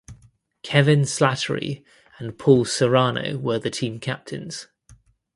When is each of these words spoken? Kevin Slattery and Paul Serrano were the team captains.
Kevin 0.63 1.01
Slattery 1.03 1.83
and 2.17 2.35
Paul 2.35 2.65
Serrano 2.65 3.37
were 3.37 3.59
the 3.59 3.69
team 3.69 3.99
captains. 3.99 4.65